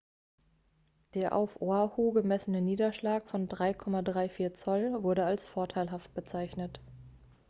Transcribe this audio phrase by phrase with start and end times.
[1.13, 6.81] der auf oahu gemessene niederschlag von 6,34 zoll wurde als vorteilhaft bezeichnet